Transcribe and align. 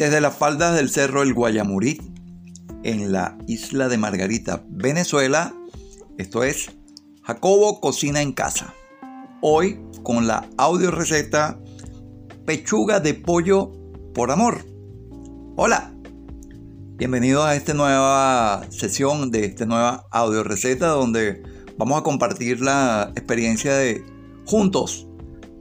Desde 0.00 0.22
las 0.22 0.34
faldas 0.34 0.74
del 0.76 0.88
cerro 0.88 1.20
El 1.20 1.34
Guayamurí, 1.34 2.00
en 2.84 3.12
la 3.12 3.36
isla 3.46 3.86
de 3.90 3.98
Margarita, 3.98 4.64
Venezuela, 4.66 5.54
esto 6.16 6.42
es 6.42 6.70
Jacobo 7.22 7.82
Cocina 7.82 8.22
en 8.22 8.32
Casa. 8.32 8.72
Hoy 9.42 9.78
con 10.02 10.26
la 10.26 10.48
audio 10.56 10.90
receta 10.90 11.60
Pechuga 12.46 13.00
de 13.00 13.12
Pollo 13.12 13.72
por 14.14 14.30
Amor. 14.30 14.64
Hola, 15.56 15.92
bienvenidos 16.96 17.44
a 17.44 17.54
esta 17.54 17.74
nueva 17.74 18.64
sesión 18.70 19.30
de 19.30 19.44
esta 19.44 19.66
nueva 19.66 20.06
audio 20.12 20.42
receta 20.42 20.86
donde 20.86 21.42
vamos 21.76 22.00
a 22.00 22.02
compartir 22.02 22.62
la 22.62 23.12
experiencia 23.16 23.74
de 23.76 24.02
juntos 24.46 25.06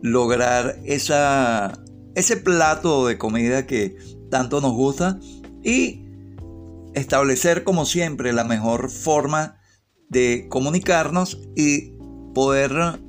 lograr 0.02 0.80
esa, 0.86 1.74
ese 2.16 2.38
plato 2.38 3.08
de 3.08 3.18
comida 3.18 3.66
que 3.66 3.98
tanto 4.30 4.62
nos 4.62 4.74
gusta 4.74 5.20
y 5.64 6.06
establecer 6.94 7.64
como 7.64 7.86
siempre 7.86 8.34
la 8.34 8.44
mejor 8.44 8.90
forma 8.90 9.60
de 10.10 10.48
comunicarnos 10.50 11.40
y 11.56 11.94
poder 12.34 13.00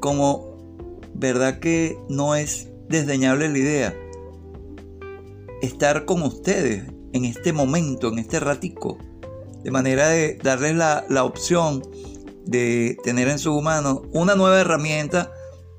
como 0.00 0.58
verdad 1.14 1.58
que 1.60 1.98
no 2.08 2.34
es 2.34 2.68
desdeñable 2.88 3.48
la 3.48 3.58
idea 3.58 3.94
estar 5.62 6.04
con 6.04 6.22
ustedes 6.22 6.84
en 7.12 7.24
este 7.24 7.52
momento, 7.52 8.08
en 8.08 8.18
este 8.18 8.40
ratico, 8.40 8.98
de 9.62 9.70
manera 9.70 10.08
de 10.08 10.38
darles 10.42 10.74
la, 10.74 11.04
la 11.08 11.24
opción 11.24 11.82
de 12.46 12.96
tener 13.04 13.28
en 13.28 13.38
su 13.38 13.60
mano 13.60 14.02
una 14.12 14.34
nueva 14.34 14.60
herramienta 14.60 15.32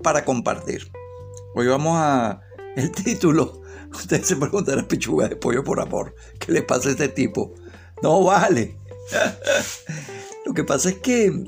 para 0.04 0.24
compartir. 0.26 0.91
Hoy 1.54 1.68
vamos 1.68 1.98
a 1.98 2.40
el 2.78 2.92
título. 2.92 3.62
Ustedes 3.92 4.28
se 4.28 4.38
preguntarán 4.38 4.88
pechuga 4.88 5.28
de 5.28 5.36
pollo 5.36 5.64
por 5.66 5.82
amor. 5.82 6.16
¿Qué 6.40 6.54
le 6.54 6.62
pasa 6.62 6.88
a 6.88 6.92
este 6.94 7.10
tipo? 7.10 7.54
No 8.02 8.24
vale. 8.24 8.78
Lo 10.46 10.54
que 10.54 10.64
pasa 10.64 10.90
es 10.90 11.00
que 11.00 11.46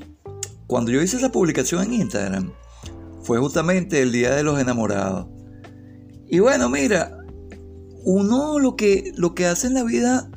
cuando 0.66 0.90
yo 0.90 1.00
hice 1.00 1.16
esa 1.16 1.32
publicación 1.32 1.84
en 1.84 1.94
Instagram 1.94 2.52
fue 3.22 3.38
justamente 3.38 4.02
el 4.02 4.12
día 4.12 4.34
de 4.34 4.42
los 4.42 4.60
enamorados. 4.60 5.26
Y 6.26 6.38
bueno, 6.40 6.68
mira, 6.68 7.16
uno 8.04 8.58
lo 8.58 8.76
que, 8.76 9.12
lo 9.16 9.34
que 9.34 9.46
hace 9.46 9.68
en 9.68 9.74
la 9.74 9.84
vida 9.84 10.30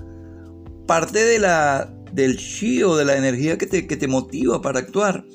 parte 0.86 1.26
de 1.26 1.40
la, 1.40 1.94
del 2.14 2.38
chi 2.38 2.84
o 2.84 2.96
de 2.96 3.04
la 3.04 3.18
energía 3.18 3.58
que 3.58 3.68
te, 3.68 3.86
que 3.86 3.98
te 3.98 4.08
motiva 4.08 4.62
para 4.62 4.80
actuar 4.80 5.26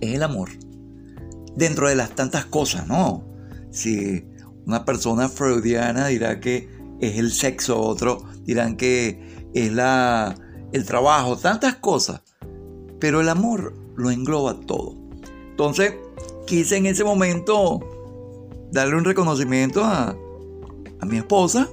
es 0.00 0.14
el 0.14 0.24
amor 0.24 0.48
dentro 1.58 1.88
de 1.88 1.96
las 1.96 2.10
tantas 2.10 2.46
cosas, 2.46 2.86
¿no? 2.86 3.24
Si 3.70 4.24
una 4.64 4.84
persona 4.84 5.28
freudiana 5.28 6.06
dirá 6.06 6.40
que 6.40 6.68
es 7.00 7.18
el 7.18 7.32
sexo, 7.32 7.80
otro 7.80 8.24
dirán 8.44 8.76
que 8.76 9.50
es 9.54 9.72
la, 9.72 10.36
el 10.72 10.86
trabajo, 10.86 11.36
tantas 11.36 11.76
cosas. 11.76 12.22
Pero 13.00 13.20
el 13.20 13.28
amor 13.28 13.74
lo 13.96 14.10
engloba 14.10 14.58
todo. 14.60 14.94
Entonces, 15.50 15.94
quise 16.46 16.76
en 16.76 16.86
ese 16.86 17.04
momento 17.04 17.80
darle 18.70 18.96
un 18.96 19.04
reconocimiento 19.04 19.84
a, 19.84 20.16
a 21.00 21.06
mi 21.06 21.16
esposa, 21.16 21.68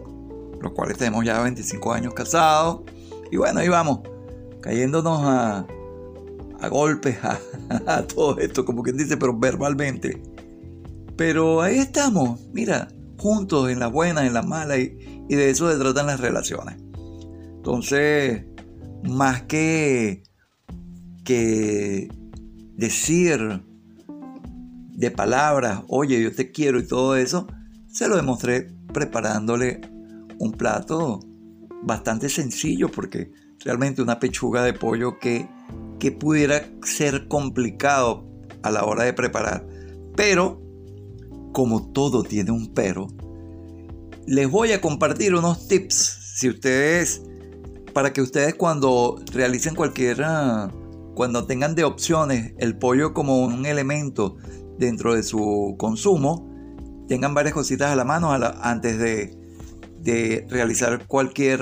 los 0.61 0.71
cuales 0.71 0.97
tenemos 0.97 1.23
ya 1.23 1.41
25 1.41 1.93
años 1.93 2.13
casados. 2.13 2.81
Y 3.31 3.37
bueno, 3.37 3.59
ahí 3.59 3.69
vamos, 3.69 3.99
cayéndonos 4.61 5.21
a, 5.23 5.65
a 6.65 6.69
golpes, 6.69 7.17
a, 7.87 8.03
todo 8.03 8.37
esto, 8.39 8.65
como 8.65 8.83
quien 8.83 8.97
dice, 8.97 9.17
pero 9.17 9.37
verbalmente. 9.37 10.21
Pero 11.15 11.61
ahí 11.61 11.77
estamos, 11.77 12.41
mira, 12.53 12.89
juntos 13.17 13.69
en 13.69 13.79
las 13.79 13.91
buenas, 13.91 14.25
en 14.25 14.33
las 14.33 14.45
malas, 14.45 14.79
y, 14.79 14.97
y 15.29 15.35
de 15.35 15.49
eso 15.49 15.71
se 15.71 15.77
tratan 15.77 16.07
las 16.07 16.19
relaciones. 16.19 16.75
Entonces, 17.55 18.43
más 19.03 19.43
que, 19.43 20.23
que 21.23 22.09
decir 22.75 23.63
de 24.93 25.11
palabras, 25.11 25.81
oye, 25.87 26.21
yo 26.21 26.33
te 26.33 26.51
quiero 26.51 26.79
y 26.79 26.87
todo 26.87 27.15
eso, 27.15 27.47
se 27.87 28.07
lo 28.07 28.15
demostré 28.15 28.71
preparándole 28.93 29.81
un 30.39 30.51
plato 30.51 31.19
bastante 31.83 32.29
sencillo 32.29 32.89
porque 32.89 33.31
realmente 33.63 34.01
una 34.01 34.19
pechuga 34.19 34.63
de 34.63 34.73
pollo 34.73 35.17
que 35.19 35.47
que 35.99 36.11
pudiera 36.11 36.69
ser 36.83 37.27
complicado 37.27 38.25
a 38.63 38.71
la 38.71 38.83
hora 38.85 39.03
de 39.03 39.13
preparar. 39.13 39.67
Pero, 40.15 40.61
como 41.53 41.91
todo 41.91 42.23
tiene 42.23 42.51
un 42.51 42.73
pero, 42.73 43.07
les 44.27 44.49
voy 44.49 44.71
a 44.71 44.81
compartir 44.81 45.35
unos 45.35 45.67
tips 45.67 45.95
si 46.35 46.49
ustedes 46.49 47.21
para 47.93 48.11
que 48.11 48.21
ustedes 48.21 48.55
cuando 48.55 49.21
realicen 49.31 49.75
cualquier 49.75 50.17
cuando 51.13 51.45
tengan 51.45 51.75
de 51.75 51.83
opciones 51.83 52.53
el 52.57 52.77
pollo 52.77 53.13
como 53.13 53.37
un 53.37 53.65
elemento 53.65 54.35
dentro 54.77 55.13
de 55.13 55.23
su 55.23 55.75
consumo 55.77 56.49
tengan 57.07 57.33
varias 57.33 57.53
cositas 57.53 57.91
a 57.91 57.95
la 57.95 58.03
mano 58.03 58.31
antes 58.33 58.97
de, 58.97 59.37
de 59.99 60.45
realizar 60.49 61.05
cualquier 61.07 61.61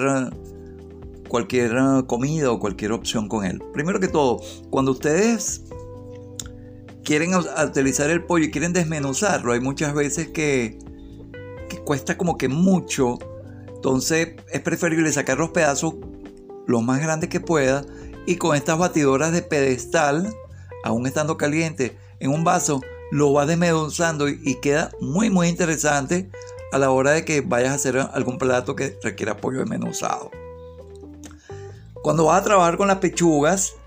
cualquier 1.33 1.75
ah, 1.79 2.03
comida 2.05 2.51
o 2.51 2.59
cualquier 2.59 2.91
opción 2.91 3.27
con 3.27 3.44
él. 3.44 3.59
Primero 3.73 3.99
que 3.99 4.07
todo, 4.07 4.39
cuando 4.69 4.91
ustedes 4.91 5.63
quieren 7.03 7.31
utilizar 7.33 8.11
el 8.11 8.23
pollo 8.23 8.45
y 8.45 8.51
quieren 8.51 8.71
desmenuzarlo, 8.71 9.51
hay 9.51 9.59
muchas 9.59 9.95
veces 9.95 10.27
que, 10.27 10.77
cuesta 11.85 12.19
como 12.19 12.38
que 12.38 12.49
mucho. 12.49 13.17
Entonces 13.73 14.35
es 14.51 14.61
preferible 14.61 15.11
sacar 15.11 15.39
los 15.39 15.49
pedazos 15.49 15.95
lo 16.67 16.81
más 16.81 17.01
grandes 17.01 17.31
que 17.31 17.39
pueda 17.39 17.83
y 18.27 18.35
con 18.35 18.55
estas 18.55 18.77
batidoras 18.77 19.31
de 19.31 19.41
pedestal, 19.41 20.31
aún 20.83 21.07
estando 21.07 21.35
caliente, 21.35 21.97
en 22.19 22.29
un 22.29 22.44
vaso, 22.44 22.79
lo 23.11 23.33
va 23.33 23.47
desmenuzando 23.47 24.29
y 24.29 24.59
queda 24.61 24.91
muy 25.01 25.31
muy 25.31 25.47
interesante 25.47 26.29
a 26.71 26.77
la 26.77 26.91
hora 26.91 27.09
de 27.09 27.25
que 27.25 27.41
vayas 27.41 27.71
a 27.71 27.75
hacer 27.75 27.97
algún 27.97 28.38
plato 28.38 28.75
que 28.75 29.00
requiera 29.01 29.35
pollo 29.35 29.61
desmenuzado. 29.61 30.29
Cuando 32.03 32.25
vas 32.25 32.41
a 32.41 32.43
trabajar 32.43 32.75
con 32.75 32.89
las 32.89 32.97
pechugas, 32.97 33.77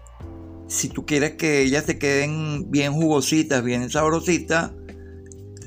si 0.69 0.89
tú 0.89 1.05
quieres 1.05 1.37
que 1.37 1.61
ellas 1.61 1.85
te 1.85 1.99
queden 1.99 2.71
bien 2.71 2.95
jugositas, 2.95 3.63
bien 3.63 3.91
sabrositas, 3.91 4.73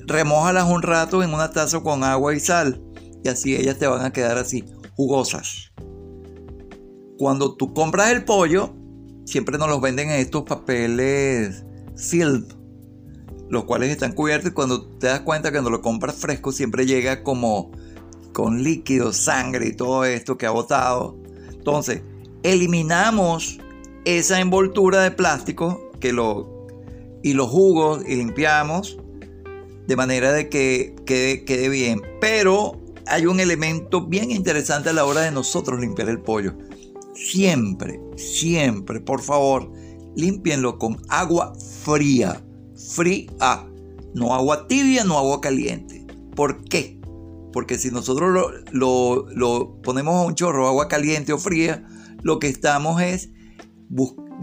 remójalas 0.07 0.67
un 0.67 0.81
rato 0.81 1.21
en 1.21 1.31
una 1.31 1.51
taza 1.51 1.79
con 1.81 2.03
agua 2.03 2.33
y 2.33 2.39
sal. 2.39 2.83
Y 3.23 3.29
así 3.29 3.55
ellas 3.55 3.77
te 3.77 3.85
van 3.85 4.03
a 4.03 4.11
quedar 4.11 4.39
así, 4.39 4.65
jugosas. 4.95 5.71
Cuando 7.19 7.55
tú 7.55 7.71
compras 7.71 8.09
el 8.09 8.25
pollo, 8.25 8.73
siempre 9.25 9.59
nos 9.59 9.69
los 9.69 9.79
venden 9.79 10.09
en 10.09 10.19
estos 10.19 10.41
papeles 10.41 11.63
filled, 11.95 12.45
los 13.47 13.65
cuales 13.65 13.91
están 13.91 14.13
cubiertos 14.13 14.49
y 14.49 14.53
cuando 14.55 14.87
te 14.97 15.05
das 15.05 15.19
cuenta 15.19 15.49
que 15.49 15.57
cuando 15.57 15.69
lo 15.69 15.83
compras 15.83 16.15
fresco 16.15 16.51
siempre 16.51 16.87
llega 16.87 17.21
como 17.21 17.69
con 18.33 18.63
líquido, 18.63 19.13
sangre 19.13 19.67
y 19.67 19.75
todo 19.75 20.03
esto 20.03 20.35
que 20.35 20.47
ha 20.47 20.51
botado. 20.51 21.15
Entonces, 21.51 22.01
eliminamos 22.43 23.59
esa 24.05 24.39
envoltura 24.39 25.01
de 25.01 25.11
plástico 25.11 25.91
que 25.99 26.13
lo, 26.13 26.67
y 27.23 27.33
los 27.33 27.49
jugos 27.49 28.03
y 28.07 28.15
limpiamos 28.15 28.97
de 29.87 29.95
manera 29.95 30.31
de 30.31 30.49
que 30.49 30.95
quede, 31.05 31.43
quede 31.45 31.69
bien. 31.69 32.01
Pero 32.21 32.79
hay 33.07 33.25
un 33.25 33.39
elemento 33.39 34.05
bien 34.05 34.31
interesante 34.31 34.89
a 34.89 34.93
la 34.93 35.05
hora 35.05 35.21
de 35.21 35.31
nosotros 35.31 35.79
limpiar 35.79 36.09
el 36.09 36.21
pollo. 36.21 36.53
Siempre, 37.15 37.99
siempre, 38.15 39.01
por 39.01 39.21
favor, 39.21 39.71
limpienlo 40.15 40.77
con 40.77 41.01
agua 41.09 41.53
fría. 41.83 42.41
Fría. 42.93 43.65
No 44.13 44.33
agua 44.33 44.67
tibia, 44.67 45.03
no 45.03 45.17
agua 45.17 45.41
caliente. 45.41 46.05
¿Por 46.35 46.63
qué? 46.65 46.99
Porque 47.51 47.77
si 47.77 47.91
nosotros 47.91 48.31
lo, 48.31 48.51
lo, 48.71 49.27
lo 49.29 49.81
ponemos 49.81 50.15
a 50.15 50.25
un 50.25 50.35
chorro 50.35 50.67
agua 50.67 50.87
caliente 50.87 51.33
o 51.33 51.37
fría, 51.37 51.88
lo 52.21 52.39
que 52.39 52.47
estamos 52.47 53.01
es, 53.01 53.29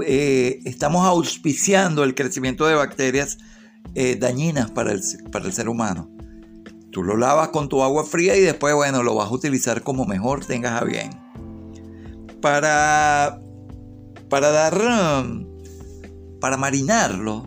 eh, 0.05 0.61
estamos 0.65 1.07
auspiciando 1.07 2.05
el 2.05 2.15
crecimiento 2.15 2.67
de 2.67 2.75
bacterias 2.75 3.39
eh, 3.95 4.17
dañinas 4.17 4.71
para 4.71 4.93
el, 4.93 5.03
para 5.31 5.47
el 5.47 5.53
ser 5.53 5.69
humano. 5.69 6.11
Tú 6.91 7.03
lo 7.03 7.17
lavas 7.17 7.49
con 7.49 7.69
tu 7.69 7.83
agua 7.83 8.05
fría 8.05 8.37
y 8.37 8.41
después, 8.41 8.75
bueno, 8.75 9.03
lo 9.03 9.15
vas 9.15 9.29
a 9.29 9.33
utilizar 9.33 9.83
como 9.83 10.07
mejor 10.07 10.45
tengas 10.45 10.81
a 10.81 10.85
bien. 10.85 11.11
Para, 12.41 13.41
para 14.31 14.51
dar, 14.51 15.25
um, 15.25 15.47
para 16.41 16.57
marinarlo, 16.57 17.47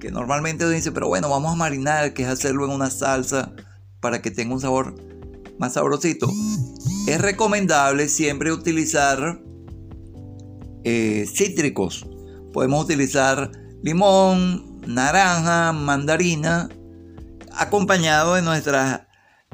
que 0.00 0.10
normalmente 0.10 0.64
uno 0.64 0.72
dice, 0.72 0.92
pero 0.92 1.08
bueno, 1.08 1.28
vamos 1.28 1.52
a 1.52 1.56
marinar, 1.56 2.14
que 2.14 2.22
es 2.22 2.28
hacerlo 2.28 2.64
en 2.64 2.70
una 2.70 2.90
salsa 2.90 3.52
para 4.00 4.22
que 4.22 4.30
tenga 4.30 4.54
un 4.54 4.60
sabor 4.60 4.94
más 5.58 5.74
sabrosito. 5.74 6.30
Es 7.06 7.20
recomendable 7.20 8.08
siempre 8.08 8.52
utilizar 8.52 9.42
eh, 10.84 11.26
cítricos. 11.26 12.06
Podemos 12.52 12.84
utilizar 12.84 13.50
limón, 13.82 14.80
naranja, 14.86 15.72
mandarina, 15.72 16.68
acompañado 17.52 18.34
de 18.34 18.42
nuestras 18.42 19.02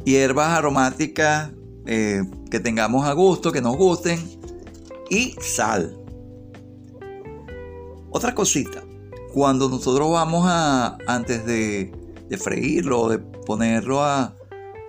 hierbas 0.04 0.50
aromáticas 0.50 1.50
eh, 1.86 2.22
que 2.50 2.60
tengamos 2.60 3.06
a 3.06 3.12
gusto, 3.12 3.52
que 3.52 3.60
nos 3.60 3.76
gusten, 3.76 4.18
y 5.10 5.34
sal. 5.40 5.96
Otra 8.10 8.34
cosita, 8.34 8.82
cuando 9.32 9.68
nosotros 9.68 10.10
vamos 10.10 10.44
a, 10.46 10.96
antes 11.06 11.44
de, 11.44 11.92
freírlo 12.38 13.00
o 13.02 13.08
de 13.10 13.18
ponerlo 13.18 14.02
a, 14.02 14.36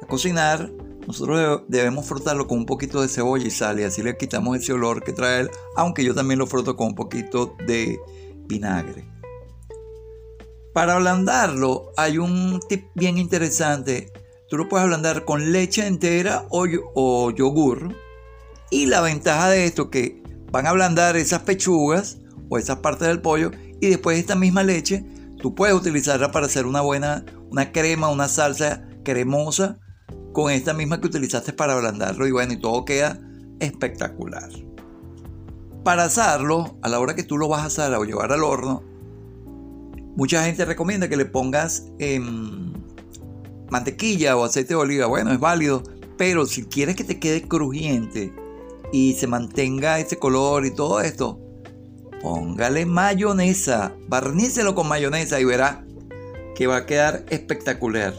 cocinar, 0.08 0.72
nosotros 1.08 1.62
debemos 1.68 2.08
frotarlo 2.08 2.48
con 2.48 2.58
un 2.58 2.66
poquito 2.66 3.02
de 3.02 3.08
cebolla 3.08 3.46
y 3.46 3.52
sal 3.52 3.80
y 3.80 3.84
así 3.84 4.02
le 4.02 4.18
quitamos 4.18 4.58
ese 4.58 4.74
olor 4.74 5.04
que 5.04 5.14
trae 5.14 5.42
él, 5.42 5.52
aunque 5.76 6.04
yo 6.04 6.16
también 6.16 6.40
lo 6.40 6.48
froto 6.48 6.76
con 6.76 6.88
un 6.88 6.96
poquito 6.96 7.56
de 7.68 8.00
vinagre. 8.48 9.06
Para 10.74 10.96
ablandarlo 10.96 11.92
hay 11.96 12.18
un 12.18 12.60
tip 12.68 12.88
bien 12.96 13.18
interesante. 13.18 14.12
Tú 14.50 14.58
lo 14.58 14.68
puedes 14.68 14.84
ablandar 14.84 15.26
con 15.26 15.52
leche 15.52 15.86
entera 15.86 16.46
o, 16.50 17.32
yogur. 17.32 17.96
Y 18.72 18.88
la 18.88 19.02
ventaja 19.02 19.50
de 19.50 19.66
esto 19.66 19.84
es 19.84 19.90
que 19.90 20.24
van 20.52 20.66
a 20.66 20.72
ablandar 20.72 21.16
esas 21.18 21.44
pechugas 21.44 22.18
o 22.50 22.58
esas 22.58 22.80
partes 22.80 23.08
del 23.08 23.22
pollo 23.22 23.52
y 23.80 23.88
después 23.88 24.20
esta 24.20 24.36
misma 24.36 24.64
leche 24.64 25.06
tú 25.42 25.56
puedes 25.56 25.76
utilizarla 25.76 26.32
para 26.32 26.48
hacer 26.48 26.66
una 26.66 26.82
buena 26.82 27.26
una 27.50 27.72
crema, 27.72 28.10
una 28.10 28.28
salsa 28.28 28.88
cremosa 29.04 29.80
con 30.36 30.52
esta 30.52 30.76
misma 30.76 31.02
que 31.02 31.08
utilizaste 31.08 31.52
para 31.54 31.74
ablandarlo 31.74 32.28
y 32.28 32.32
bueno, 32.32 32.54
y 32.54 32.58
todo 32.58 32.86
queda 32.86 33.20
espectacular. 33.60 34.50
Para 35.84 36.04
asarlo, 36.04 36.78
a 36.84 36.90
la 36.90 37.00
hora 37.00 37.16
que 37.16 37.24
tú 37.24 37.40
lo 37.40 37.48
vas 37.48 37.62
a 37.62 37.66
asar 37.66 37.94
o 37.96 38.04
llevar 38.04 38.32
al 38.32 38.44
horno, 38.44 38.84
Mucha 40.16 40.46
gente 40.46 40.64
recomienda 40.64 41.10
que 41.10 41.18
le 41.18 41.26
pongas 41.26 41.88
em, 42.00 42.72
mantequilla 43.70 44.38
o 44.38 44.46
aceite 44.46 44.70
de 44.70 44.76
oliva. 44.76 45.08
Bueno, 45.08 45.34
es 45.34 45.40
válido, 45.42 45.84
pero 46.18 46.46
si 46.46 46.64
quieres 46.64 46.96
que 46.96 47.04
te 47.04 47.20
quede 47.20 47.46
crujiente 47.50 48.34
y 48.94 49.14
se 49.16 49.28
mantenga 49.28 50.00
ese 50.00 50.18
color 50.18 50.66
y 50.66 50.72
todo 50.72 51.02
esto, 51.02 51.38
póngale 52.22 52.86
mayonesa, 52.86 53.94
barnícelo 54.08 54.74
con 54.74 54.88
mayonesa 54.88 55.42
y 55.42 55.44
verá 55.44 55.86
que 56.56 56.66
va 56.66 56.78
a 56.78 56.86
quedar 56.86 57.26
espectacular. 57.30 58.14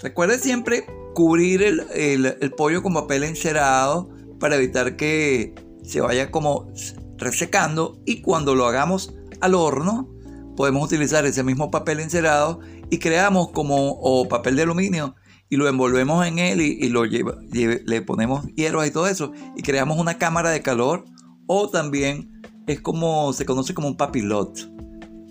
Recuerde 0.00 0.38
siempre 0.38 0.86
cubrir 1.14 1.62
el, 1.62 2.36
el 2.40 2.50
pollo 2.52 2.82
con 2.82 2.94
papel 2.94 3.24
encerado 3.24 4.10
para 4.38 4.56
evitar 4.56 4.96
que 4.96 5.54
se 5.82 6.00
vaya 6.00 6.30
como 6.30 6.70
resecando 7.16 8.00
y 8.04 8.20
cuando 8.22 8.54
lo 8.54 8.66
hagamos 8.66 9.14
al 9.40 9.54
horno 9.54 10.10
podemos 10.56 10.84
utilizar 10.84 11.24
ese 11.26 11.42
mismo 11.42 11.70
papel 11.70 12.00
encerado 12.00 12.60
y 12.90 12.98
creamos 12.98 13.50
como 13.50 13.92
o 13.92 14.28
papel 14.28 14.56
de 14.56 14.62
aluminio 14.62 15.14
y 15.48 15.56
lo 15.56 15.68
envolvemos 15.68 16.26
en 16.26 16.38
él 16.38 16.60
y, 16.60 16.88
lo 16.88 17.04
le 17.04 18.02
ponemos 18.02 18.46
hierbas 18.56 18.88
y 18.88 18.90
todo 18.90 19.06
eso 19.06 19.32
y 19.56 19.62
creamos 19.62 19.98
una 19.98 20.18
cámara 20.18 20.50
de 20.50 20.62
calor 20.62 21.04
o 21.46 21.68
también 21.68 22.42
es 22.66 22.80
como 22.80 23.32
se 23.32 23.44
conoce 23.44 23.74
como 23.74 23.88
un 23.88 23.96
papilot 23.96 24.70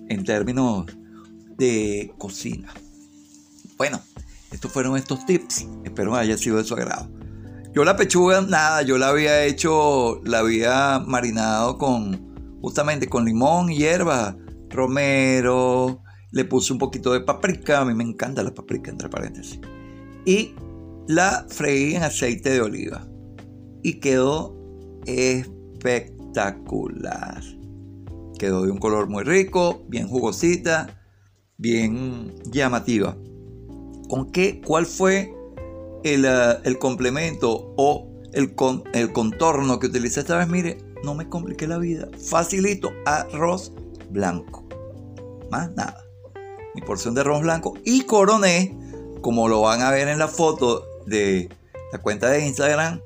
en 0.09 0.23
términos 0.23 0.85
de 1.57 2.13
cocina. 2.17 2.73
Bueno, 3.77 3.99
estos 4.53 4.71
fueron 4.71 4.95
estos 4.95 5.25
tips. 5.25 5.67
Espero 5.83 6.15
haya 6.15 6.37
sido 6.37 6.57
de 6.57 6.63
su 6.63 6.75
agrado. 6.75 7.09
Yo 7.73 7.83
la 7.83 7.95
pechuga, 7.95 8.41
nada, 8.41 8.83
yo 8.83 8.99
la 8.99 9.09
había 9.09 9.45
hecho, 9.45 10.21
la 10.23 10.39
había 10.39 10.99
marinado 10.99 11.79
con 11.79 12.59
justamente 12.61 13.09
con 13.09 13.25
limón 13.25 13.71
y 13.71 13.77
hierba 13.77 14.37
romero, 14.69 16.03
le 16.31 16.45
puse 16.45 16.71
un 16.71 16.79
poquito 16.79 17.11
de 17.13 17.21
paprika, 17.21 17.81
a 17.81 17.85
mí 17.85 17.93
me 17.93 18.03
encanta 18.03 18.43
la 18.43 18.53
paprika 18.53 18.91
entre 18.91 19.09
paréntesis, 19.09 19.59
y 20.25 20.55
la 21.07 21.45
freí 21.49 21.95
en 21.95 22.03
aceite 22.03 22.51
de 22.51 22.61
oliva 22.61 23.07
y 23.81 23.99
quedó 23.99 24.55
espectacular. 25.05 27.43
Quedó 28.39 28.63
de 28.63 28.71
un 28.71 28.77
color 28.77 29.09
muy 29.09 29.23
rico, 29.23 29.83
bien 29.89 30.07
jugosita, 30.07 31.01
bien 31.57 32.33
llamativa. 32.51 33.17
¿Con 34.09 34.31
qué? 34.31 34.61
¿Cuál 34.65 34.85
fue 34.85 35.33
el, 36.03 36.25
eh, 36.25 36.77
complemento 36.79 37.73
o 37.77 38.07
el, 38.33 38.55
el 38.93 39.13
contorno 39.13 39.79
que 39.79 39.87
utilicé 39.87 40.21
esta 40.21 40.37
vez? 40.37 40.47
Mire, 40.47 40.77
no 41.03 41.15
me 41.15 41.29
compliqué 41.29 41.67
la 41.67 41.77
vida. 41.77 42.09
Facilito, 42.17 42.91
arroz 43.05 43.71
blanco 44.09 44.63
más 45.53 45.71
nada. 45.75 46.03
Mi 46.73 46.81
porción 46.81 47.13
de 47.13 47.21
arroz 47.21 47.41
blanco 47.41 47.75
y 47.85 48.05
coroné, 48.05 48.75
como 49.21 49.47
lo 49.47 49.61
van 49.61 49.81
a 49.81 49.91
ver 49.91 50.07
en 50.07 50.17
la 50.17 50.27
foto 50.27 50.83
de 51.05 51.47
la 51.91 51.99
cuenta 51.99 52.29
de 52.29 52.43
Instagram, 52.47 53.01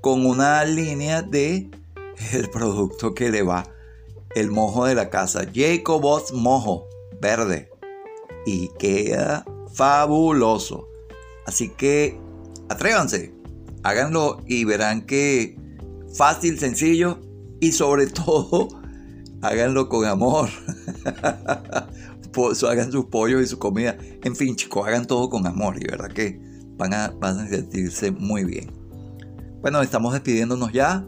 con 0.00 0.24
una 0.24 0.64
línea 0.64 1.20
de 1.20 1.70
el 2.32 2.48
producto 2.48 3.12
que 3.14 3.28
le 3.28 3.42
va, 3.42 3.66
el 4.34 4.50
mojo 4.50 4.86
de 4.86 4.94
la 4.94 5.10
casa, 5.10 5.42
Jacobos 5.54 6.32
Mojo 6.32 6.88
Verde. 7.20 7.68
Y 8.46 8.70
queda 8.78 9.44
fabuloso. 9.74 10.88
Así 11.46 11.70
que 11.70 12.18
atrévanse, 12.68 13.34
háganlo 13.82 14.42
y 14.46 14.64
verán 14.64 15.06
que 15.06 15.58
fácil, 16.14 16.58
sencillo 16.58 17.18
y 17.60 17.72
sobre 17.72 18.06
todo 18.06 18.68
háganlo 19.42 19.88
con 19.88 20.04
amor. 20.04 20.48
hagan 22.68 22.92
sus 22.92 23.06
pollos 23.06 23.42
y 23.42 23.46
su 23.46 23.58
comida. 23.58 23.96
En 24.22 24.36
fin, 24.36 24.56
chicos, 24.56 24.86
hagan 24.86 25.06
todo 25.06 25.28
con 25.28 25.46
amor 25.46 25.76
y 25.80 25.86
verdad 25.86 26.08
que 26.08 26.40
van 26.76 26.94
a, 26.94 27.08
van 27.08 27.38
a 27.38 27.48
sentirse 27.48 28.10
muy 28.10 28.44
bien. 28.44 28.70
Bueno, 29.60 29.82
estamos 29.82 30.12
despidiéndonos 30.12 30.72
ya. 30.72 31.06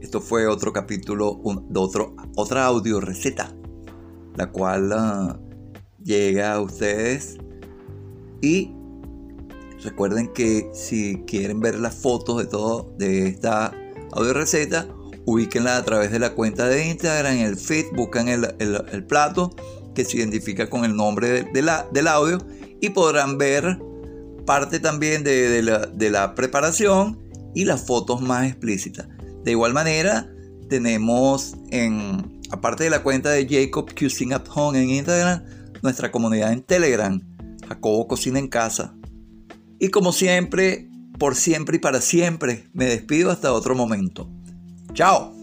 Esto 0.00 0.20
fue 0.20 0.46
otro 0.46 0.72
capítulo 0.72 1.40
de 1.68 1.78
otro, 1.78 2.16
otra 2.36 2.64
audio 2.64 3.00
receta, 3.00 3.54
la 4.36 4.50
cual 4.50 4.92
ah, 4.92 5.38
llega 6.02 6.54
a 6.54 6.60
ustedes. 6.60 7.38
Y 8.40 8.72
recuerden 9.82 10.32
que 10.32 10.70
si 10.74 11.22
quieren 11.26 11.60
ver 11.60 11.78
las 11.78 11.94
fotos 11.94 12.38
de 12.38 12.46
todo 12.46 12.94
de 12.98 13.28
esta 13.28 13.74
audio 14.12 14.32
receta, 14.32 14.88
ubíquenla 15.24 15.76
a 15.76 15.84
través 15.84 16.10
de 16.10 16.18
la 16.18 16.34
cuenta 16.34 16.68
de 16.68 16.88
Instagram, 16.88 17.34
en 17.34 17.40
el 17.40 17.56
feed, 17.56 17.86
buscan 17.94 18.28
el, 18.28 19.04
plato 19.06 19.54
que 19.94 20.04
se 20.04 20.18
identifica 20.18 20.68
con 20.68 20.84
el 20.84 20.96
nombre 20.96 21.44
de, 21.44 21.62
la, 21.62 21.86
del 21.92 22.08
audio 22.08 22.38
y 22.80 22.90
podrán 22.90 23.38
ver 23.38 23.78
parte 24.46 24.80
también 24.80 25.22
de, 25.22 25.62
la, 25.62 26.34
preparación 26.34 27.18
y 27.54 27.64
las 27.64 27.86
fotos 27.86 28.20
más 28.20 28.46
explícitas. 28.46 29.06
De 29.44 29.52
igual 29.52 29.72
manera, 29.72 30.28
tenemos 30.68 31.56
en, 31.70 32.40
aparte 32.50 32.84
de 32.84 32.90
la 32.90 33.02
cuenta 33.02 33.30
de 33.30 33.46
Jacob 33.48 33.94
Cuisine 33.96 34.34
at 34.34 34.46
Home 34.54 34.82
en 34.82 34.90
Instagram, 34.90 35.44
nuestra 35.82 36.10
comunidad 36.10 36.52
en 36.52 36.62
Telegram, 36.62 37.20
Jacobo 37.70 38.08
Cocina 38.08 38.38
en 38.38 38.48
Casa. 38.48 38.94
Y 39.78 39.88
como 39.88 40.12
siempre, 40.12 40.90
por 41.18 41.36
siempre 41.36 41.76
y 41.76 41.80
para 41.80 42.00
siempre, 42.00 42.68
me 42.72 42.84
despido 42.86 43.30
hasta 43.30 43.52
otro 43.52 43.74
momento. 43.74 44.28
Chao. 44.92 45.39